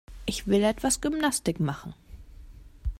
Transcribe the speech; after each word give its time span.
Ich 0.25 0.47
will 0.47 0.63
etwas 0.63 0.99
Gymnastik 1.01 1.59
machen. 1.59 1.93